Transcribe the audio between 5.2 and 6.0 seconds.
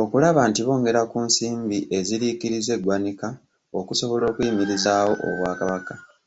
Obwakabaka.